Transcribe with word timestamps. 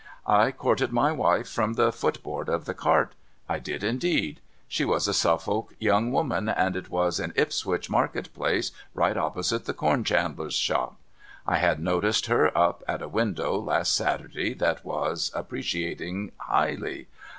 I 0.25 0.51
courted 0.51 0.91
my 0.91 1.11
wife 1.11 1.47
from 1.47 1.73
the 1.73 1.91
footboard 1.91 2.49
of 2.49 2.65
the 2.65 2.73
cart. 2.73 3.13
I 3.47 3.59
did 3.59 3.83
indeed. 3.83 4.39
She 4.67 4.83
Avas 4.83 5.07
a 5.07 5.13
Suffolk 5.13 5.75
young 5.77 6.11
woman, 6.11 6.49
and 6.49 6.75
it 6.75 6.89
was 6.89 7.19
in 7.19 7.31
Ipswich 7.35 7.87
market 7.87 8.33
place 8.33 8.71
right 8.95 9.15
oi)posite 9.15 9.65
the 9.65 9.75
corn 9.75 10.03
chandler's 10.03 10.55
shop. 10.55 10.95
I 11.45 11.57
had 11.57 11.79
noticed 11.79 12.25
her 12.25 12.49
up 12.57 12.81
at 12.87 13.03
a 13.03 13.07
window 13.07 13.55
last 13.59 13.93
Saturday 13.95 14.55
that 14.55 14.83
was, 14.83 15.31
appreciating 15.35 16.31
highly. 16.39 17.05